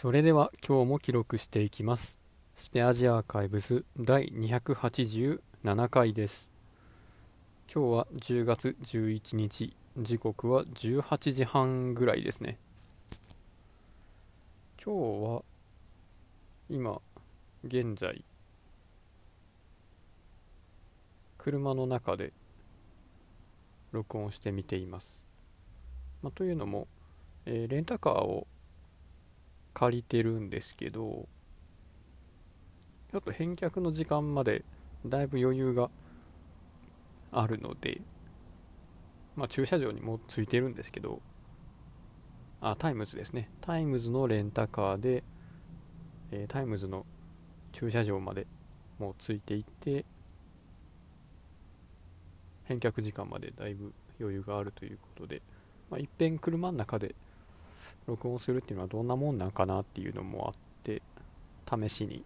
[0.00, 2.20] それでは今日も記録していきます。
[2.54, 6.52] スペアジアアーカイブス第287回です。
[7.66, 12.58] 今日は10月11日時刻は18時半ぐらいですね。
[14.80, 15.42] 今日は
[16.70, 17.00] 今
[17.64, 18.24] 現在
[21.38, 22.32] 車の中で
[23.90, 25.26] 録音してみています、
[26.22, 26.86] まあ、というのも、
[27.46, 28.46] えーレンタカーを
[29.78, 31.28] 借りてるんですけど
[33.12, 34.64] ちょっと返却の時間まで
[35.06, 35.88] だいぶ余裕が
[37.30, 38.00] あるので
[39.36, 41.22] まあ駐車場にもついてるんですけど
[42.60, 43.50] あタイムズですね。
[43.60, 45.22] タイムズのレンタカーで、
[46.32, 47.06] えータイムズの
[47.70, 48.48] 駐車場まで
[48.98, 50.04] もうついていって
[52.64, 55.40] 返却時間までだいぶ余裕があるということで、
[55.88, 57.14] まあ、いっぺん車の中で
[58.06, 61.02] 録音するっていうのはどんなもんなんかなっていうのもあって
[61.68, 62.24] 試しに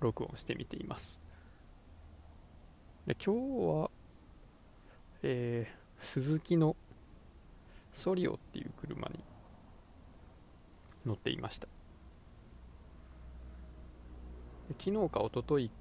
[0.00, 1.18] 録音してみています。
[3.06, 3.90] で今日は
[5.22, 6.76] えー、鈴木の
[7.92, 9.18] ソリオっていう車に
[11.04, 11.66] 乗っていました。
[14.78, 15.72] 昨日か一昨日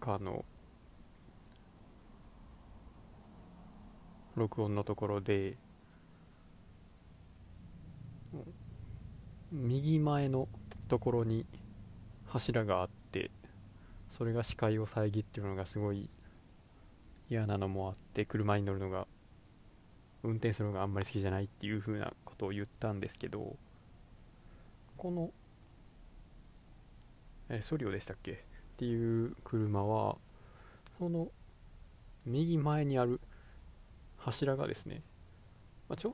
[0.00, 0.44] かの
[4.34, 5.56] 録音のところで
[9.52, 10.48] 右前の
[10.88, 11.44] ところに
[12.26, 13.30] 柱があって
[14.08, 16.08] それが視界を遮ってるのがすごい
[17.28, 19.06] 嫌なのもあって車に乗るのが
[20.22, 23.56] 運転するのがあんまり好きじゃないっていう風なことを言ったんですけど
[24.96, 25.30] この
[27.48, 28.32] えソリオでしたっけ？
[28.32, 28.36] っ
[28.76, 30.16] ていう車は
[30.98, 31.28] その
[32.26, 33.20] 右前にある
[34.18, 35.02] 柱がですね、
[35.88, 36.12] まあ、ちょっ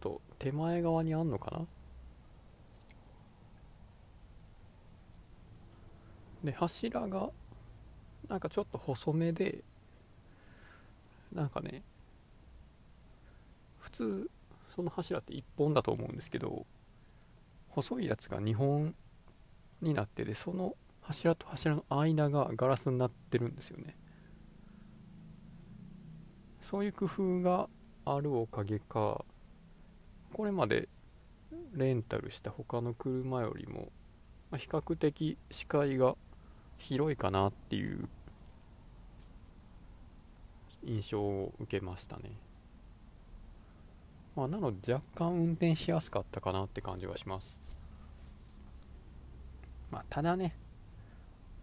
[0.00, 1.66] と手前側にあんのかな？
[6.44, 7.30] で柱が
[8.28, 9.62] なんかちょっと細めで
[11.32, 11.82] なんかね
[13.78, 14.30] 普通
[14.74, 16.66] その柱って1本だと思うんですけど
[17.68, 18.94] 細いやつが2本
[19.80, 23.96] になっててその柱と柱の間がガラスになってるんですよね。
[26.60, 27.68] そういう工夫が
[28.04, 29.24] あるおかげか
[30.34, 30.88] これまで
[31.72, 33.90] レンタルした他の車よりも、
[34.56, 36.14] 比較的視界が
[36.78, 38.08] 広いかなっていう
[40.84, 42.30] 印象を受けましたね、
[44.36, 47.60] まあ、なので若干運転しやすかったかなって感じはします。
[49.90, 50.54] まあただね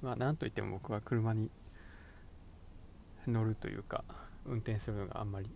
[0.02, 1.50] まあなんといっても僕は車に
[3.28, 4.04] 乗るというか
[4.46, 5.50] 運転するのがあんまり、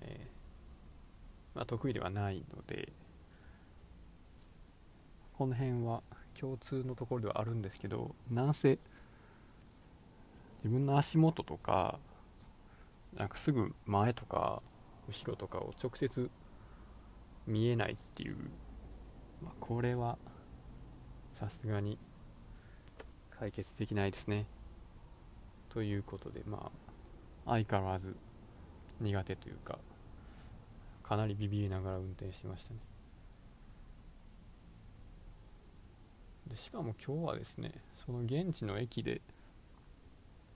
[0.00, 2.92] えーまあ、得意ではないので
[5.36, 6.02] この辺は
[6.38, 8.78] 共通のところではあるんですけどなんせ
[10.62, 11.98] 自分の足元とか
[13.16, 14.62] なんかすぐ前とか
[15.08, 16.30] 後ろとかを直接
[17.46, 18.36] 見えないっていう、
[19.42, 20.16] まあ、これは
[21.34, 21.98] さすがに
[23.38, 24.46] 解決できないですね。
[25.68, 26.70] ということでま
[27.46, 28.14] あ相変わらず
[29.00, 29.78] 苦手というか
[31.02, 32.91] かなりビビりながら運転しましたね。
[36.52, 37.72] でしかも今日はですね
[38.04, 39.22] その現地の駅で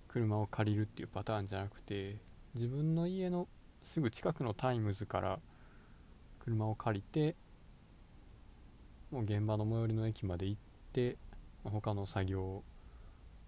[0.09, 2.17] 車を借りるっていうパターンじゃなくて
[2.55, 3.49] 自分の家の
[3.83, 5.39] すぐ近くのタイムズから
[6.41, 7.34] 車を借りて
[9.11, 10.61] もう現場の最寄りの駅まで行っ
[10.93, 11.17] て
[11.65, 12.63] 他の作業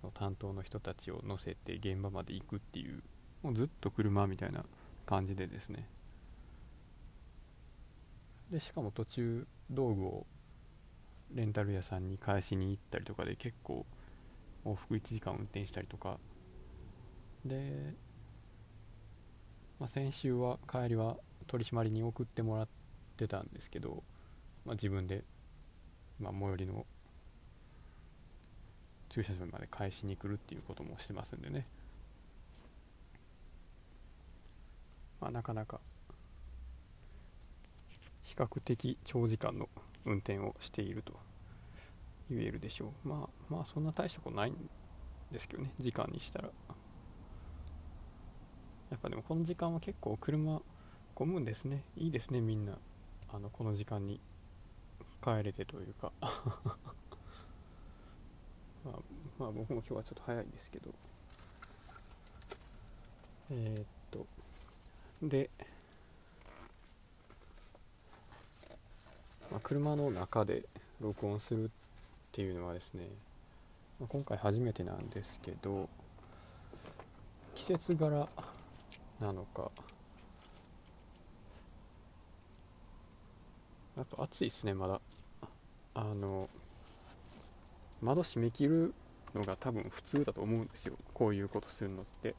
[0.03, 3.03] の担当の人たちを乗せて現場まで行くっていう
[3.43, 4.65] もうずっと車みたいな
[5.05, 5.87] 感じでですね。
[8.51, 10.27] でしかも途中道具を
[11.35, 13.85] レンタル屋さんに返しに行ったりとかで結構
[14.65, 16.19] 往復1時間運転したりとか。
[17.45, 17.95] で、
[19.79, 22.69] まあ、先週は帰りは取締りに送ってもらっ
[23.17, 24.03] てたんですけど、
[24.65, 25.25] まあ、自分で、
[26.21, 26.85] まあ、最寄りの
[29.09, 31.67] 駐車場まで返しに来るっていうこともしてますんでね、
[35.21, 35.81] まあ、なかなか
[38.23, 39.69] 比較的長時間の
[40.09, 41.15] 運転をしていると
[42.31, 43.09] 言えるでしょう。
[43.09, 44.57] まあまあそんな大したことないん
[45.31, 45.71] ですけどね。
[45.79, 46.49] 時間にしたら。
[48.91, 50.63] やっぱでもこの時間は結構車
[51.15, 51.85] 混むんですね。
[51.97, 52.79] いいですねみんな。
[53.31, 54.21] あのこの時間に
[55.23, 56.11] 帰れてというか。
[58.85, 58.99] まあ、
[59.39, 60.91] まあ僕も今日はちょっと早いんですけど。
[63.51, 64.27] えー、っと。
[65.23, 65.51] で
[69.51, 70.65] まあ、車の中で
[71.01, 71.69] 録音するっ
[72.33, 73.09] ていうのはですね、
[73.99, 75.89] まあ、今回初めてなんですけど
[77.55, 78.29] 季節柄
[79.21, 79.71] なのか
[83.97, 85.01] やっぱ暑いですねまだ。
[85.95, 86.49] あの
[88.01, 88.95] 窓閉め切る
[89.35, 92.37] のが多分普通だと思うんですよこういうことするのって。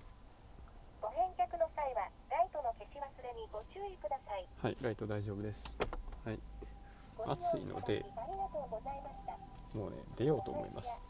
[1.02, 4.46] ご返却の際はライトの消し忘れにご注意ください。
[4.62, 5.76] はいライト大丈夫です
[7.28, 8.06] 暑いので
[9.74, 11.02] もうね出ようと思います。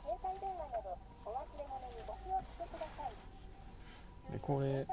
[4.32, 4.86] でこれ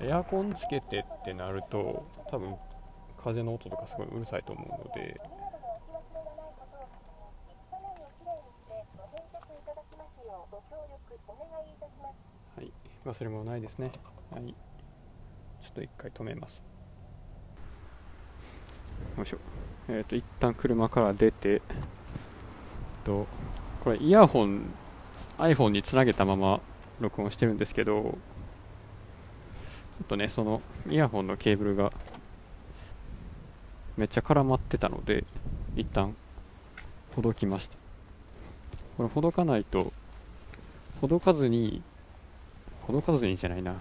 [0.00, 2.56] エアコンつけてってなると多分
[3.16, 5.20] 風の音とかすごいうるさいと思うので
[12.56, 12.72] はい。
[13.04, 13.90] 忘れ物ないですね。
[14.30, 14.54] はい。
[15.62, 16.64] ちょっと一回止めます。
[19.16, 19.55] よいしょ。
[19.88, 21.62] えっ、と一旦車から出て
[23.04, 23.26] と。
[23.86, 24.62] これイヤホン
[25.38, 26.60] iPhone につなげたまま
[26.98, 28.16] 録音してるんですけどちょ
[30.02, 30.60] っとねその
[30.90, 31.92] イヤホンのケーブルが
[33.96, 35.22] めっちゃ絡まってたので
[35.76, 36.16] 一旦
[37.14, 37.76] ほどきました。
[38.96, 39.92] これほどかないと
[41.00, 41.80] ほどかずに
[42.82, 43.76] ほどかずにじゃないな。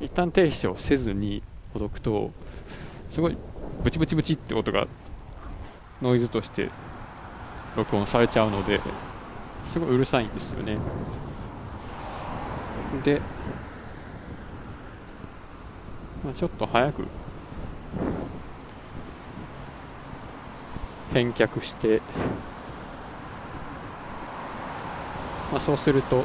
[0.00, 1.40] 一旦停止をせずに
[1.72, 2.32] ほどくと
[3.12, 3.36] すごい
[3.84, 4.88] ブチブチブチって音が
[6.02, 6.70] ノイズとして
[7.76, 8.80] 録音されちゃうので
[9.72, 10.78] すごいうるさいんですよね。
[13.04, 13.20] で、
[16.24, 17.06] まあ、ちょっと早く
[21.12, 22.00] 返却して、
[25.52, 26.24] まあ、そうすると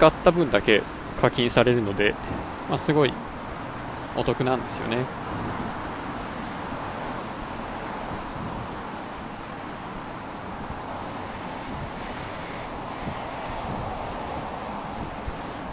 [0.00, 0.82] 使った分だけ
[1.20, 2.14] 課金されるので、
[2.70, 3.12] まあ、すごい
[4.16, 4.96] お得なんですよね。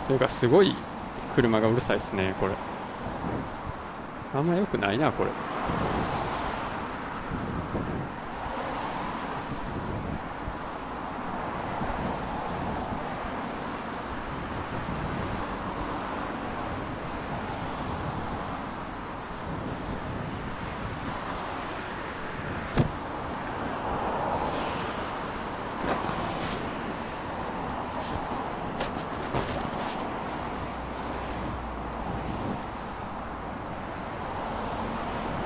[0.07, 0.75] というかすごい
[1.33, 2.53] 車がうるさいですねこれ
[4.33, 5.31] あんま良くないなこれ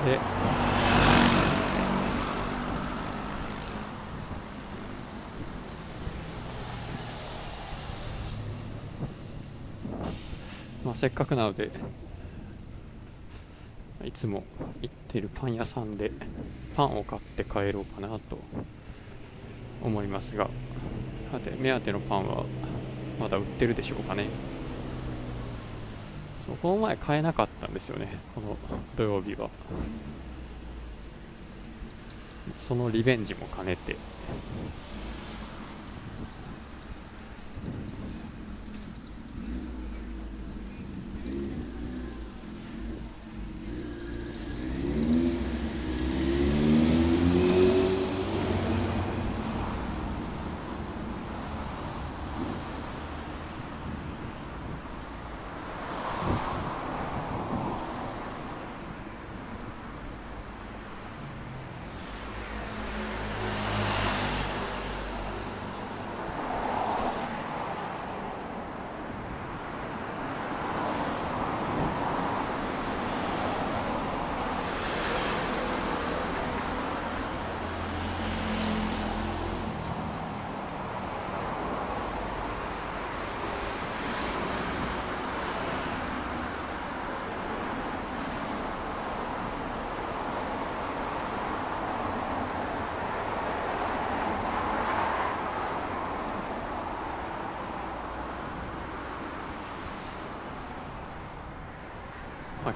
[0.05, 0.17] で
[10.83, 11.71] まあせっかくなので
[14.05, 14.43] いつも
[14.83, 16.11] 行ってるパン屋さんで
[16.75, 18.37] パンを買って帰ろうかなと
[19.81, 20.47] 思いますが
[21.31, 22.45] さて目当てのパンは
[23.19, 24.25] まだ売ってるでしょうかね。
[26.45, 28.55] そうこの前買えなかったんですよねこの
[28.95, 29.49] 土曜日は。
[32.61, 33.95] そのリベンジも兼ねて。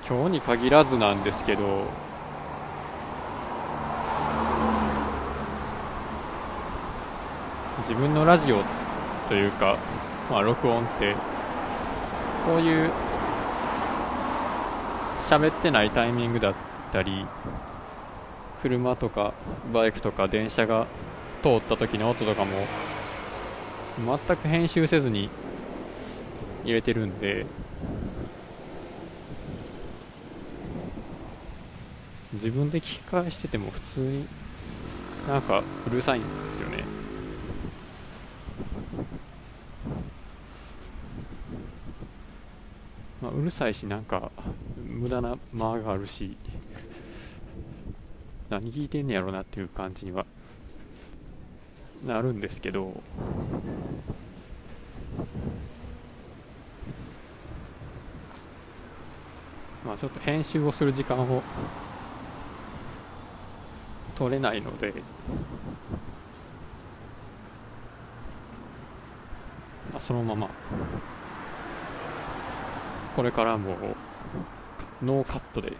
[0.08, 1.86] 今日に限らずなんですけど
[7.80, 8.62] 自分のラジオ
[9.30, 9.78] というか、
[10.30, 11.16] まあ、録音って
[12.46, 12.92] こういう
[15.28, 16.54] 喋ってないタイミングだっ
[16.94, 17.26] たり
[18.62, 19.34] 車とか
[19.74, 20.86] バイクとか電車が
[21.42, 22.52] 通った時の音とかも
[24.28, 25.32] 全く編集せずに
[26.64, 27.48] 入れてるんで
[32.36, 34.26] 自分で聞き返してても普通に
[35.28, 36.84] なんかうるさいんですよね。
[43.22, 44.32] まあ、うるさいしなんか
[44.86, 46.38] 無駄な間があるし
[48.50, 50.26] 何聞いてんねやろなっていう感じには
[52.06, 53.02] なるんですけど。
[59.86, 61.44] まあちょっと編集をする時間を
[64.18, 64.94] 取れないので。
[69.94, 70.50] まそのまま。
[73.16, 73.76] これからも
[75.02, 75.74] ノーカットで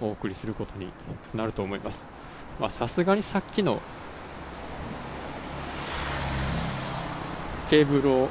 [0.00, 0.88] お送りすることに
[1.34, 2.08] なると思います。
[2.60, 3.80] まさすがにさっきの
[7.70, 8.28] ケーブルを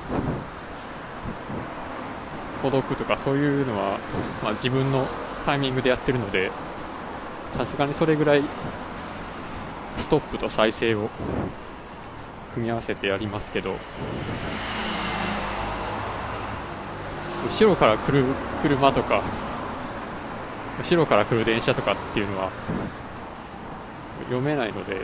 [2.61, 3.97] ほどくとかそういうのは、
[4.43, 5.07] まあ、自分の
[5.45, 6.51] タイミングでやってるので
[7.57, 8.43] さすがにそれぐらい
[9.97, 11.09] ストップと再生を
[12.53, 13.75] 組み合わせてやりますけど
[17.47, 18.23] 後ろから来る
[18.61, 19.21] 車とか
[20.79, 22.51] 後ろから来る電車とかっていうのは
[24.25, 25.01] 読めないので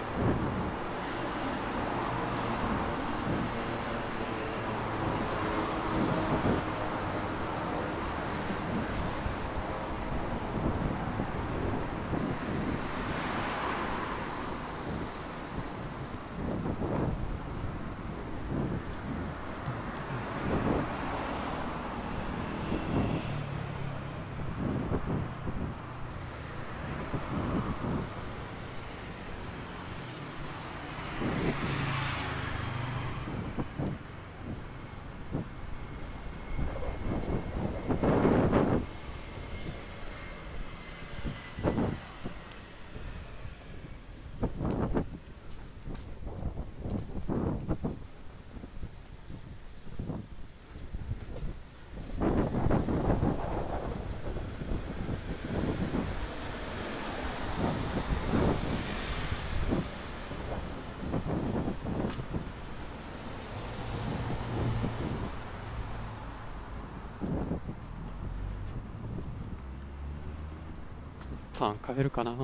[71.59, 72.35] パン買えるかな。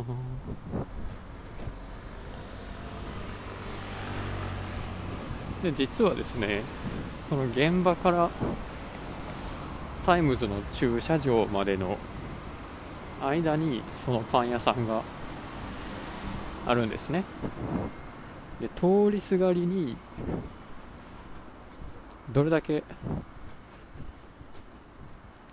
[5.62, 6.62] で実はですね
[7.29, 8.29] この現場から
[10.05, 11.98] タイムズの駐車場までの
[13.22, 15.03] 間にそのパン屋さんが
[16.65, 17.24] あるんですね。
[18.60, 19.96] で通りすがりに
[22.32, 22.84] どれだけ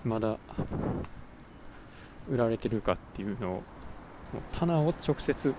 [0.05, 0.39] まだ
[2.29, 3.63] 売られてるかっていうのを
[4.59, 5.55] 棚を直接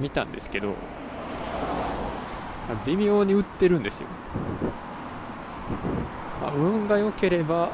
[0.00, 0.74] 見たんですけど
[2.86, 4.08] 微妙に売ってるんですよ、
[6.40, 7.70] まあ、運が良ければ、ま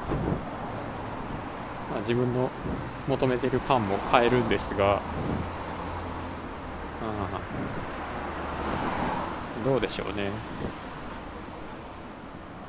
[1.97, 2.51] あ、自分の
[3.09, 5.01] 求めてるパンも買えるんですが
[7.03, 7.41] あ
[9.65, 10.31] どうでしょうね。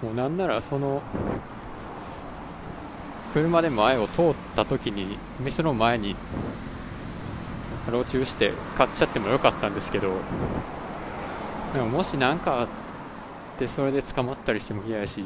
[0.01, 1.01] もうなんならその
[3.33, 6.15] 車で前を通った時に店の前に
[7.89, 10.13] 路中して買っちゃってもよかったんですけど
[11.73, 12.67] でももし何かあっ
[13.57, 15.25] てそれで捕まったりしても嫌やし。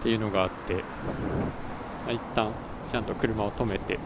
[0.00, 0.82] っていうのがあって
[2.12, 2.50] 一旦
[2.90, 4.00] ちゃんと車を止めて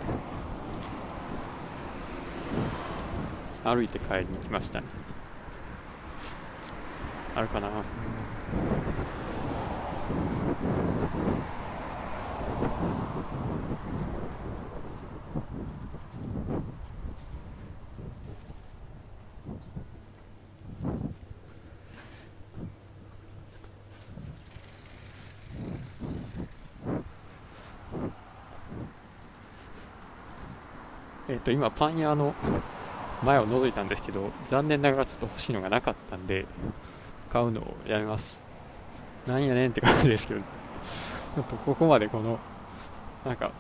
[3.65, 5.06] 歩いて帰りに来ましたね。
[7.37, 7.69] あるかな。
[31.29, 32.35] えっ、と今パン屋の
[33.23, 36.47] 前を覗いたんですけど残念ながらちょっと欲しいのがなかったんで
[37.33, 38.39] 買うのをやめます。
[39.27, 42.39] なんやねんって感じですけどちょっとここまでこの
[43.25, 43.51] なんか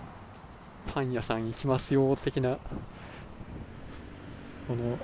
[0.94, 2.56] パン屋さん行きますよ的な
[4.68, 4.96] この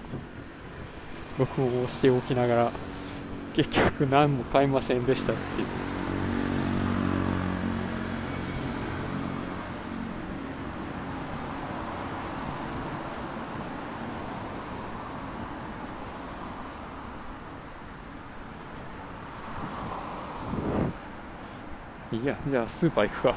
[1.39, 2.73] 録音をしておきながら
[3.55, 5.67] 結局何も買いませんでしたっていう。
[22.23, 23.31] いやじゃあスーパー行くか。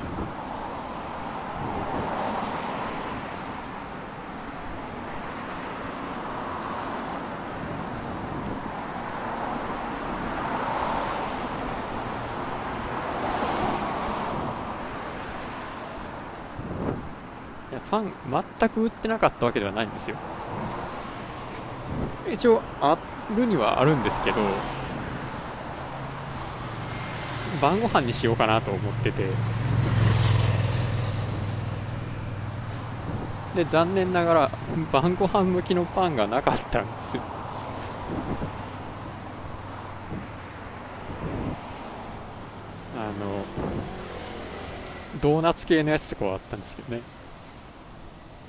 [17.72, 18.14] いやパン
[18.60, 20.18] 全く売ってなかったわけではないんですよ。
[22.32, 22.96] 一応あ
[23.36, 24.85] るにはあるんですけど。
[27.66, 29.26] 晩ご飯にしようかなと思ってて。
[33.56, 34.52] で残念ながら
[34.92, 37.24] 晩ご飯向きのパンがなかったんですよ。
[42.98, 43.46] あの
[45.20, 47.02] ドーナツ系のやつとかはあったんですけどね。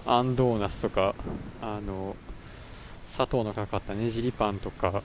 [0.04, 1.14] あんドーナツとか
[1.62, 2.14] あの
[3.14, 5.02] 砂糖のかかったねじりパンとか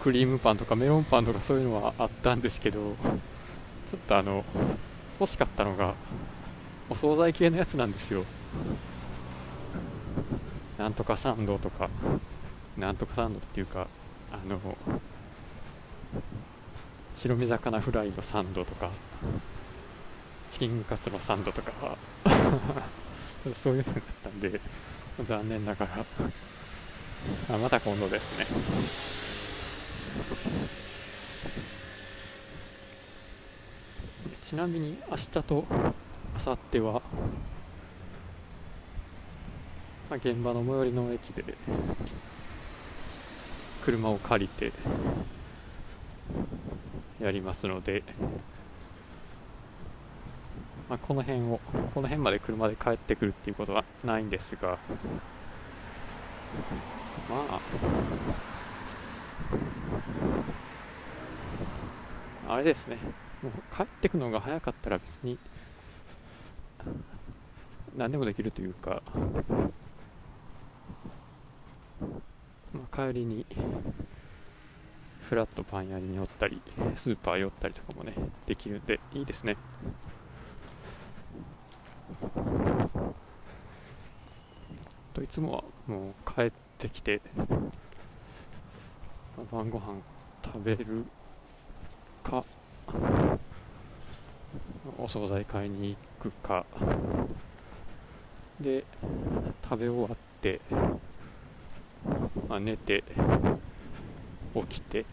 [0.00, 4.44] クリームパンとかメロンパンとかそういうのはあったんですけどちょっとあの
[5.20, 5.94] 欲しかったのが
[6.90, 8.24] お惣菜系のやつなんですよ。
[10.78, 11.88] なんとかサンドとか
[12.76, 13.86] なんとかサンドっていうか
[14.32, 14.58] あの
[17.16, 18.90] 白身魚フライのサンドとか
[20.50, 21.72] チキンカツのサンドとか
[23.62, 24.60] そういうのだったんで
[25.24, 26.04] 残念ながら
[27.54, 29.11] あまた今度ですね。
[34.42, 35.64] ちなみに明日と
[36.44, 37.02] 明後日は、
[40.10, 41.42] まあ、現場の最寄りの駅で
[43.82, 44.72] 車を借りて
[47.22, 48.02] やりますので、
[50.90, 51.60] まあ、この辺を
[51.94, 54.78] この辺まで車で帰ってくるっていうことはないんですが
[57.30, 57.60] まあ
[62.48, 62.98] あれですね。
[63.42, 65.38] もう帰ってくのが早かったら別に
[67.96, 69.02] 何でもできるというか、
[72.72, 73.44] まあ、帰りに
[75.28, 76.60] フラットパン屋に寄ったり
[76.94, 78.12] スーパー寄ったりとかもね
[78.46, 79.56] できるんでいいですね。
[85.14, 87.20] といつもはもう帰ってきて
[89.50, 90.00] 晩ご飯
[90.44, 91.04] 食べる
[92.22, 92.44] か
[94.98, 96.64] お惣菜買いに行くか。
[98.60, 98.84] で
[99.64, 100.60] 食べ終わって、
[102.48, 103.02] まあ、寝て
[104.54, 105.04] 起きて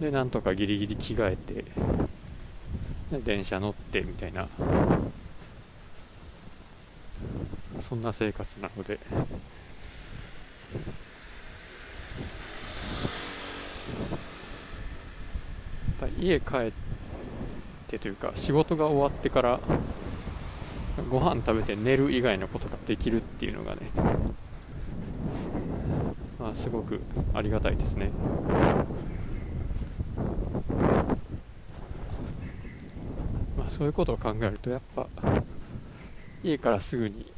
[0.00, 1.64] でなんとかギリギリ着替えて
[3.12, 4.48] で電車乗ってみたいな
[7.88, 9.02] そんな生活なのでやっ
[16.00, 16.72] ぱ家帰っ
[17.88, 19.60] てというか仕事が終わってから
[21.10, 23.80] ご飯食べて寝る以外のことができるっていうのがね
[26.38, 27.00] まあすごく
[27.34, 28.10] ありがたいですね。
[33.58, 35.08] まあそういうことを考えるとやっぱ
[36.44, 37.32] 家からすぐに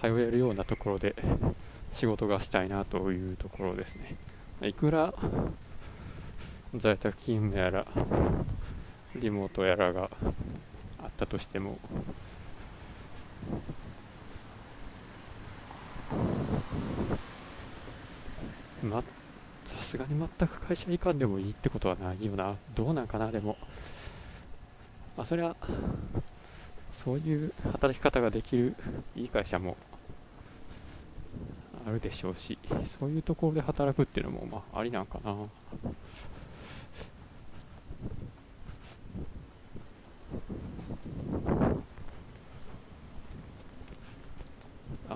[0.00, 1.14] 通えるようなところで
[1.94, 4.16] 仕事がしたいなというところですね。
[4.68, 5.12] いくら
[6.76, 7.86] 在宅勤務やら
[9.14, 10.10] リモートやらが
[11.02, 11.78] あったとしても
[18.82, 19.02] ま
[19.64, 22.54] さすがに全く会社行かんでもいいってことはないよな。
[22.76, 23.56] どうなんかなでも。
[25.16, 25.54] まあそりゃ
[27.04, 28.74] そういう働き方ができる
[29.14, 29.76] いい会社も
[31.86, 32.58] あるでしょうし
[32.98, 35.34] そういうところで働くっていうのもまあありなんかな。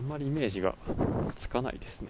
[0.09, 0.75] んまりイメージが
[1.37, 2.09] つかないですね。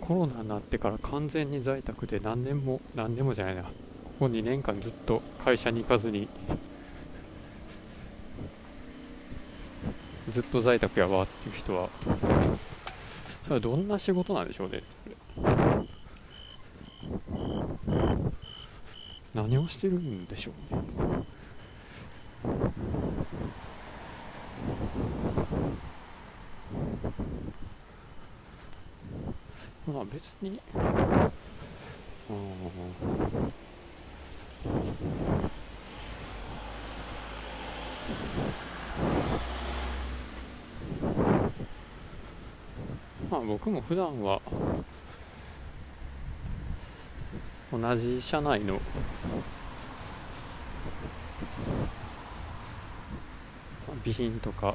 [0.00, 3.62] コロナになってから完全に在宅で何年も何年もじゃないな。
[3.62, 3.70] こ
[4.20, 6.28] こ2年間ずっと会社に行かずに
[10.34, 11.88] ずっと在宅やわっていう人は
[13.44, 14.82] それはどんな仕事なんでしょうね。
[19.32, 20.82] 何をしてるんでしょうね。
[29.86, 30.58] まあ別に
[32.28, 32.36] うん
[43.30, 44.40] まあ僕も普段は
[47.70, 48.80] 同じ車内の
[54.02, 54.74] 備品とか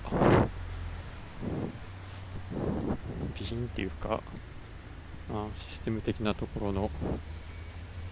[3.36, 4.22] 備品っていうか、
[5.32, 6.92] まあ、システム的なところの、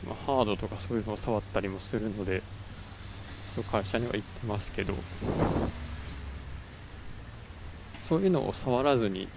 [0.07, 2.41] まあ、ハードとかそういうのを触ったりもするので
[3.71, 4.93] 会社には行ってますけど
[8.07, 9.27] そういうのを触らずに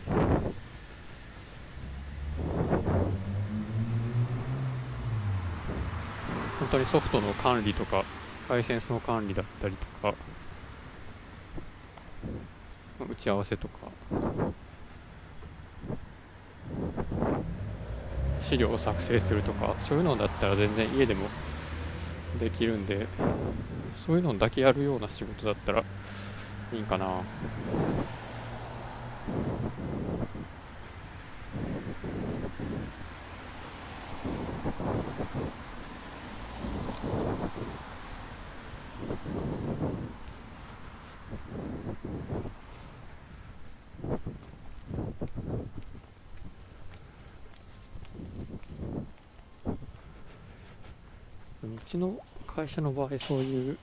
[6.70, 8.04] 当にソフトの管理とか
[8.48, 10.14] ライセンスの管理だったりとか
[13.00, 13.74] 打ち合わせとか
[18.42, 21.26] 資料を作成するとかそういうのだったら全然家でも
[22.38, 23.06] できるんで
[23.96, 25.84] そういうのだけやるような仕事だったら
[26.72, 27.22] いいんかな。
[51.80, 53.78] うちの会社の場合そういう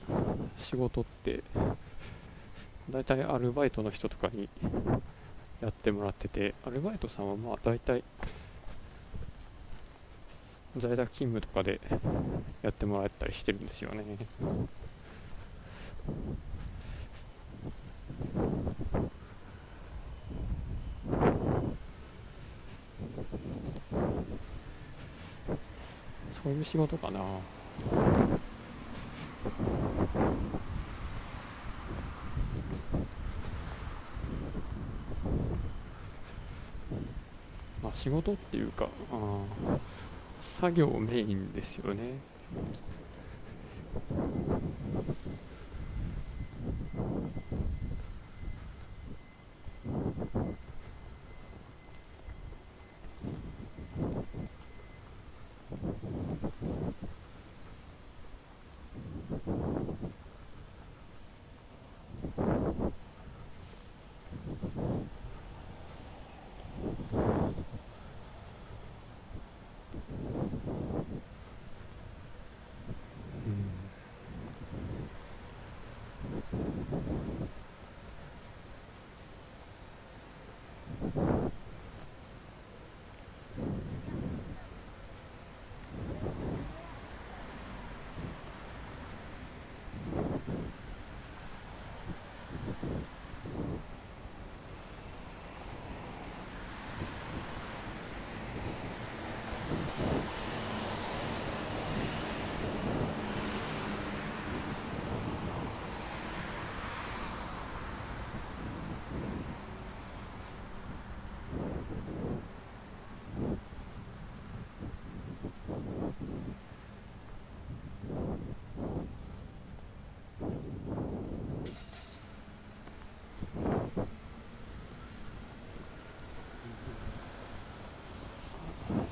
[0.58, 1.42] 仕事って
[2.90, 4.48] 大体アルバイトの人とかに
[5.60, 8.02] やってもらっててアルバイトさんはまあ大体
[10.76, 11.80] 在宅勤務とかで
[12.62, 14.04] やってもらったりしてるんですよね。
[26.42, 27.20] そういう仕事かな。
[38.08, 39.42] 仕事っていうかあ
[40.40, 42.14] 作業メインですよね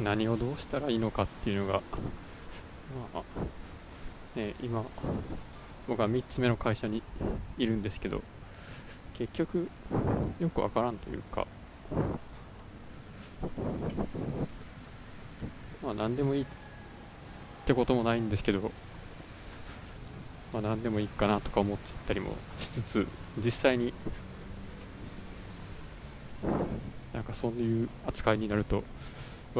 [0.01, 1.81] 何をどうしたらいいのかっていうのが、
[3.15, 4.85] まあね、今
[5.89, 7.03] 僕は3つ目の会社に
[7.59, 8.23] いるんですけど
[9.15, 9.69] 結局
[10.41, 11.47] よくわからんというか
[15.83, 16.47] まあ何でもいいっ
[17.65, 18.71] てこともないんですけど
[20.53, 23.07] まあ何でもいいかなとか思っちゃったりもしつつ
[23.43, 23.95] 実際に
[27.15, 28.85] なんかそういう扱いになると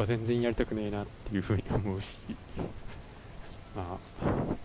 [0.01, 2.17] は全然やりたくねえなっていうふうに思うし。
[3.75, 4.57] まあ。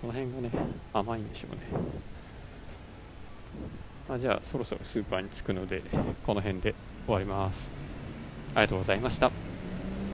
[0.00, 0.50] その辺がね
[0.92, 1.62] 甘いんでしょうね。
[4.08, 5.82] まあ、じゃあそろそろスーパーに着くので
[6.24, 6.74] この辺で
[7.04, 7.70] 終わります。
[8.54, 9.47] ありがとうございました。